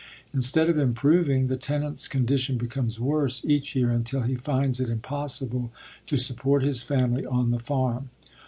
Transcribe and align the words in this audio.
Instead 0.33 0.67
of 0.67 0.79
improving, 0.79 1.45
the 1.45 1.55
tenant's 1.55 2.07
condition 2.07 2.57
becomes 2.57 2.99
worse 2.99 3.45
each 3.45 3.75
year 3.75 3.91
until 3.91 4.23
he 4.23 4.33
finds 4.33 4.79
it 4.79 4.89
impossible 4.89 5.71
to 6.07 6.17
support 6.17 6.63
his 6.63 6.81
family 6.81 7.23
on 7.23 7.51
the 7.51 7.59
farm. 7.59 8.09